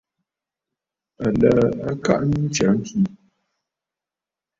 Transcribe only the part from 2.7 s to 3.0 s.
ŋkì.